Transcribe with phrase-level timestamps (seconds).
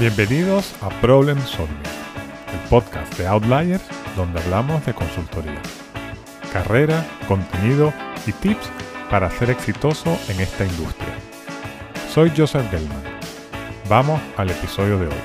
[0.00, 5.60] Bienvenidos a Problem Solving, el podcast de Outliers donde hablamos de consultoría,
[6.54, 7.92] carrera, contenido
[8.26, 8.70] y tips
[9.10, 11.14] para ser exitoso en esta industria.
[12.08, 13.02] Soy Joseph Gelman.
[13.90, 15.22] Vamos al episodio de hoy.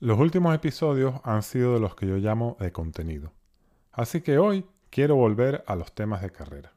[0.00, 3.32] Los últimos episodios han sido de los que yo llamo de contenido.
[3.90, 6.71] Así que hoy quiero volver a los temas de carrera.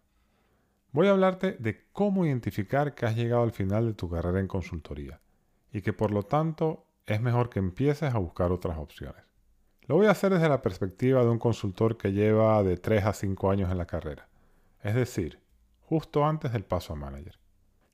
[0.95, 4.47] Voy a hablarte de cómo identificar que has llegado al final de tu carrera en
[4.47, 5.19] consultoría
[5.73, 9.21] y que por lo tanto es mejor que empieces a buscar otras opciones.
[9.87, 13.11] Lo voy a hacer desde la perspectiva de un consultor que lleva de 3 a
[13.11, 14.29] 5 años en la carrera,
[14.83, 15.41] es decir,
[15.81, 17.37] justo antes del paso a manager.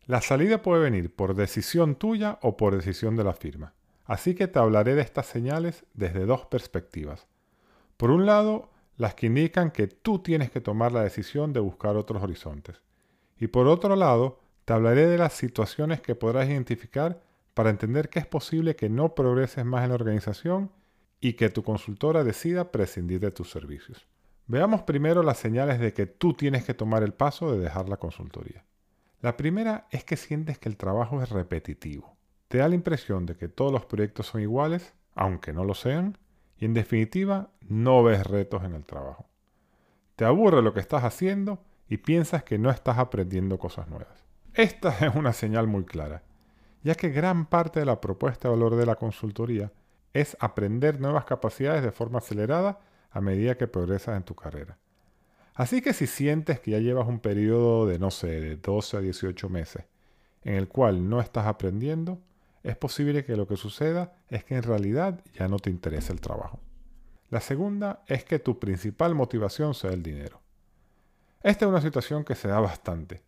[0.05, 3.73] La salida puede venir por decisión tuya o por decisión de la firma,
[4.05, 7.25] así que te hablaré de estas señales desde dos perspectivas.
[7.97, 11.97] Por un lado, las que indican que tú tienes que tomar la decisión de buscar
[11.97, 12.79] otros horizontes.
[13.41, 17.23] Y por otro lado, te hablaré de las situaciones que podrás identificar
[17.55, 20.71] para entender que es posible que no progreses más en la organización
[21.19, 24.05] y que tu consultora decida prescindir de tus servicios.
[24.45, 27.97] Veamos primero las señales de que tú tienes que tomar el paso de dejar la
[27.97, 28.63] consultoría.
[29.21, 32.15] La primera es que sientes que el trabajo es repetitivo.
[32.47, 36.19] Te da la impresión de que todos los proyectos son iguales, aunque no lo sean,
[36.59, 39.25] y en definitiva no ves retos en el trabajo.
[40.15, 44.23] Te aburre lo que estás haciendo y piensas que no estás aprendiendo cosas nuevas.
[44.53, 46.23] Esta es una señal muy clara,
[46.83, 49.73] ya que gran parte de la propuesta de valor de la consultoría
[50.13, 52.79] es aprender nuevas capacidades de forma acelerada
[53.11, 54.77] a medida que progresas en tu carrera.
[55.53, 59.01] Así que si sientes que ya llevas un periodo de, no sé, de 12 a
[59.01, 59.83] 18 meses
[60.43, 62.21] en el cual no estás aprendiendo,
[62.63, 66.21] es posible que lo que suceda es que en realidad ya no te interesa el
[66.21, 66.61] trabajo.
[67.29, 70.41] La segunda es que tu principal motivación sea el dinero.
[71.43, 73.23] Esta es una situación que se da bastante,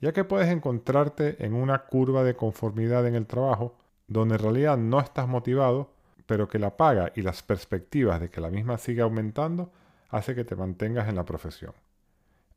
[0.00, 3.78] ya que puedes encontrarte en una curva de conformidad en el trabajo
[4.08, 5.94] donde en realidad no estás motivado,
[6.26, 9.72] pero que la paga y las perspectivas de que la misma siga aumentando
[10.10, 11.72] hace que te mantengas en la profesión.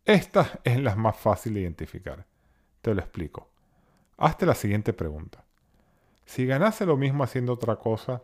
[0.03, 2.25] Esta es la más fácil de identificar.
[2.81, 3.49] Te lo explico.
[4.17, 5.45] Hazte la siguiente pregunta.
[6.25, 8.23] Si ganase lo mismo haciendo otra cosa,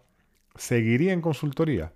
[0.56, 1.94] ¿seguiría en consultoría?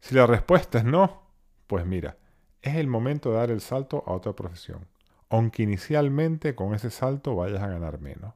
[0.00, 1.22] Si la respuesta es no,
[1.66, 2.16] pues mira,
[2.62, 4.86] es el momento de dar el salto a otra profesión,
[5.28, 8.34] aunque inicialmente con ese salto vayas a ganar menos.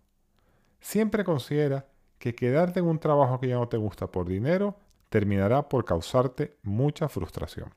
[0.81, 1.87] Siempre considera
[2.19, 4.77] que quedarte en un trabajo que ya no te gusta por dinero
[5.09, 7.75] terminará por causarte mucha frustración.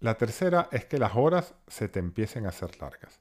[0.00, 3.20] La tercera es que las horas se te empiecen a hacer largas.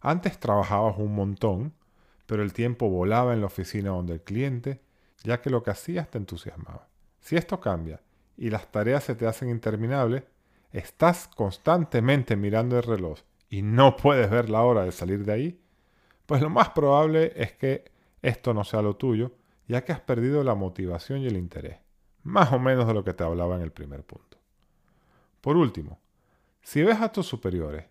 [0.00, 1.72] Antes trabajabas un montón,
[2.26, 4.82] pero el tiempo volaba en la oficina donde el cliente,
[5.22, 6.88] ya que lo que hacías te entusiasmaba.
[7.20, 8.02] Si esto cambia
[8.36, 10.24] y las tareas se te hacen interminables,
[10.74, 15.60] estás constantemente mirando el reloj y no puedes ver la hora de salir de ahí,
[16.26, 17.92] pues lo más probable es que
[18.22, 19.32] esto no sea lo tuyo,
[19.68, 21.78] ya que has perdido la motivación y el interés,
[22.24, 24.36] más o menos de lo que te hablaba en el primer punto.
[25.40, 26.00] Por último,
[26.60, 27.86] si ves a tus superiores,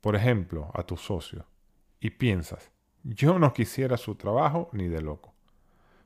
[0.00, 1.44] por ejemplo, a tus socios,
[2.00, 2.72] y piensas,
[3.04, 5.34] yo no quisiera su trabajo ni de loco,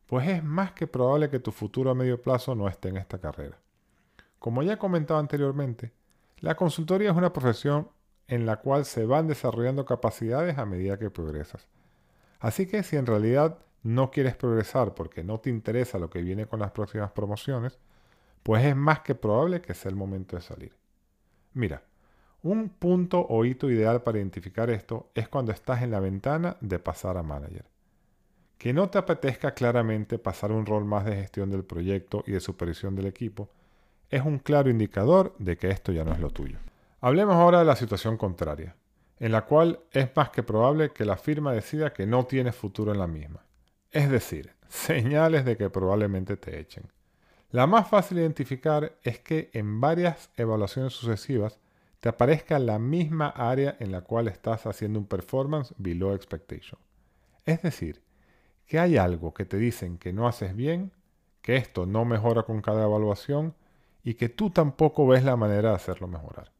[0.06, 3.18] pues es más que probable que tu futuro a medio plazo no esté en esta
[3.18, 3.58] carrera.
[4.38, 5.92] Como ya he comentado anteriormente,
[6.42, 7.88] la consultoría es una profesión
[8.26, 11.68] en la cual se van desarrollando capacidades a medida que progresas.
[12.40, 16.46] Así que si en realidad no quieres progresar porque no te interesa lo que viene
[16.46, 17.78] con las próximas promociones,
[18.42, 20.76] pues es más que probable que sea el momento de salir.
[21.54, 21.84] Mira,
[22.42, 26.80] un punto o hito ideal para identificar esto es cuando estás en la ventana de
[26.80, 27.66] pasar a manager.
[28.58, 32.40] Que no te apetezca claramente pasar un rol más de gestión del proyecto y de
[32.40, 33.48] supervisión del equipo,
[34.12, 36.58] es un claro indicador de que esto ya no es lo tuyo.
[37.00, 38.76] Hablemos ahora de la situación contraria,
[39.18, 42.92] en la cual es más que probable que la firma decida que no tienes futuro
[42.92, 43.42] en la misma.
[43.90, 46.84] Es decir, señales de que probablemente te echen.
[47.50, 51.58] La más fácil de identificar es que en varias evaluaciones sucesivas
[52.00, 56.78] te aparezca la misma área en la cual estás haciendo un performance below expectation.
[57.46, 58.02] Es decir,
[58.66, 60.92] que hay algo que te dicen que no haces bien,
[61.40, 63.54] que esto no mejora con cada evaluación
[64.04, 66.52] y que tú tampoco ves la manera de hacerlo mejorar.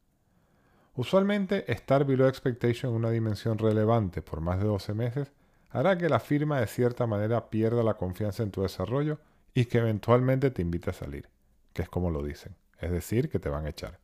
[0.95, 5.31] Usualmente estar below expectation en una dimensión relevante por más de 12 meses
[5.71, 9.19] hará que la firma de cierta manera pierda la confianza en tu desarrollo
[9.55, 11.29] y que eventualmente te invite a salir,
[11.73, 13.99] que es como lo dicen, es decir, que te van a echar.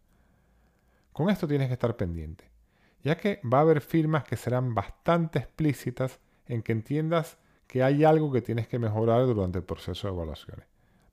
[1.13, 2.49] Con esto tienes que estar pendiente,
[3.03, 7.37] ya que va a haber firmas que serán bastante explícitas en que entiendas
[7.67, 10.65] que hay algo que tienes que mejorar durante el proceso de evaluaciones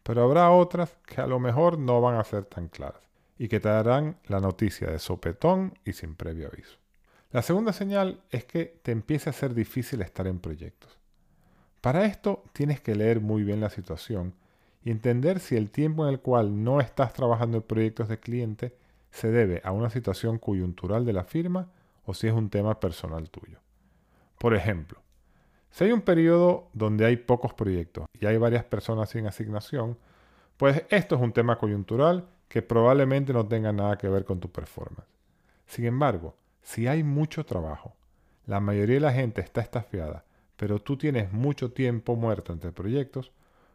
[0.06, 3.02] pero habrá otras que a lo mejor no van a ser tan claras
[3.38, 6.76] y que te darán la noticia de sopetón y sin previo aviso.
[7.32, 10.96] La segunda señal es que te empiece a ser difícil estar en proyectos.
[11.80, 14.34] Para esto tienes que leer muy bien la situación
[14.84, 18.76] y entender si el tiempo en el cual no estás trabajando en proyectos de cliente
[19.10, 21.72] se debe a una situación coyuntural de la firma
[22.04, 23.58] o si es un tema personal tuyo.
[24.38, 25.00] Por ejemplo,
[25.70, 29.98] si hay un periodo donde hay pocos proyectos y hay varias personas sin asignación,
[30.56, 34.50] pues esto es un tema coyuntural que probablemente no tenga nada que ver con tu
[34.50, 35.08] performance.
[35.66, 37.94] Sin embargo, si hay mucho trabajo,
[38.46, 40.24] la mayoría de la gente está estafiada,
[40.56, 43.32] pero tú tienes mucho tiempo muerto entre proyectos,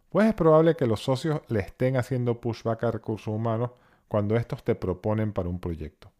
[0.10, 3.72] pues es probable que los socios le estén haciendo pushback a recursos humanos
[4.08, 6.12] cuando estos te proponen para un proyecto,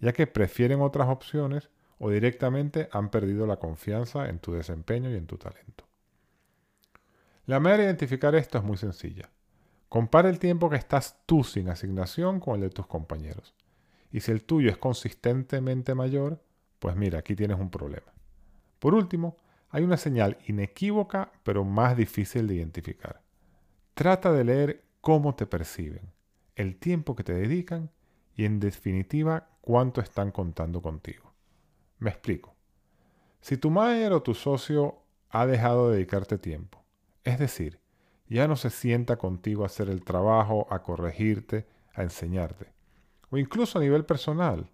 [0.00, 5.16] ya que prefieren otras opciones o directamente han perdido la confianza en tu desempeño y
[5.16, 5.84] en tu talento.
[7.46, 9.30] La manera de identificar esto es muy sencilla.
[9.88, 13.54] Compara el tiempo que estás tú sin asignación con el de tus compañeros.
[14.12, 16.42] Y si el tuyo es consistentemente mayor,
[16.78, 18.12] pues mira, aquí tienes un problema.
[18.78, 19.36] Por último,
[19.70, 23.22] hay una señal inequívoca pero más difícil de identificar.
[23.94, 26.12] Trata de leer cómo te perciben,
[26.54, 27.90] el tiempo que te dedican
[28.34, 31.27] y en definitiva cuánto están contando contigo.
[31.98, 32.54] Me explico.
[33.40, 36.82] Si tu manager o tu socio ha dejado de dedicarte tiempo,
[37.24, 37.80] es decir,
[38.28, 42.72] ya no se sienta contigo a hacer el trabajo, a corregirte, a enseñarte,
[43.30, 44.70] o incluso a nivel personal,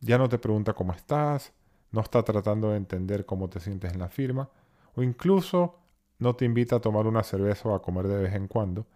[0.00, 1.52] ya no te pregunta cómo estás,
[1.90, 4.50] no está tratando de entender cómo te sientes en la firma,
[4.94, 5.78] o incluso
[6.18, 8.86] no te invita a tomar una cerveza o a comer de vez en cuando,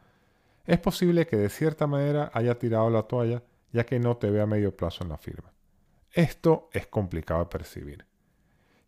[0.66, 3.42] es posible que de cierta manera haya tirado la toalla
[3.72, 5.52] ya que no te ve a medio plazo en la firma.
[6.12, 8.06] Esto es complicado de percibir,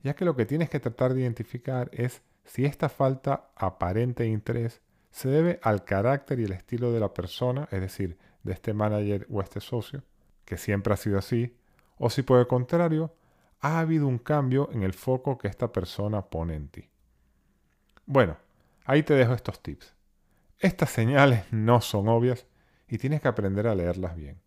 [0.03, 4.31] ya que lo que tienes que tratar de identificar es si esta falta aparente de
[4.31, 4.81] interés
[5.11, 9.27] se debe al carácter y el estilo de la persona, es decir, de este manager
[9.31, 10.03] o este socio,
[10.45, 11.57] que siempre ha sido así,
[11.99, 13.15] o si por el contrario
[13.61, 16.89] ha habido un cambio en el foco que esta persona pone en ti.
[18.07, 18.37] Bueno,
[18.85, 19.95] ahí te dejo estos tips.
[20.59, 22.47] Estas señales no son obvias
[22.89, 24.41] y tienes que aprender a leerlas bien.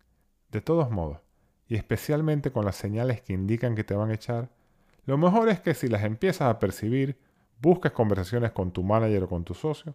[0.50, 1.20] De todos modos,
[1.68, 4.50] y especialmente con las señales que indican que te van a echar,
[5.06, 7.18] lo mejor es que si las empiezas a percibir,
[7.60, 9.94] busques conversaciones con tu manager o con tu socio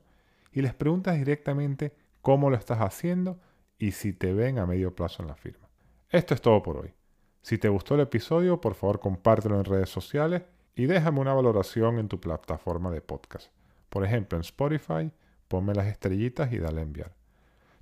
[0.52, 3.40] y les preguntas directamente cómo lo estás haciendo
[3.78, 5.68] y si te ven a medio plazo en la firma.
[6.10, 6.94] Esto es todo por hoy.
[7.42, 10.44] Si te gustó el episodio, por favor compártelo en redes sociales
[10.76, 13.52] y déjame una valoración en tu plataforma de podcast.
[13.90, 15.12] Por ejemplo, en Spotify,
[15.48, 17.14] ponme las estrellitas y dale a enviar.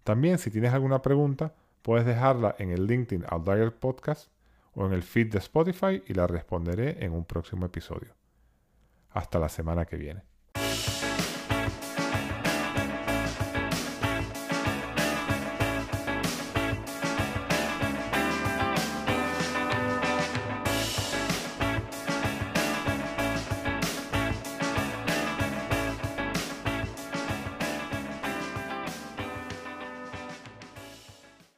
[0.04, 1.54] También, si tienes alguna pregunta,
[1.88, 4.30] Puedes dejarla en el LinkedIn Outlier Podcast
[4.74, 8.14] o en el feed de Spotify y la responderé en un próximo episodio.
[9.12, 10.24] Hasta la semana que viene.